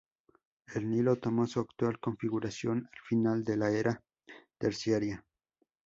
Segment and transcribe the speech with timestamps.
[0.73, 4.01] El Nilo tomó su actual configuración al final de la Era
[4.57, 5.23] Terciaria.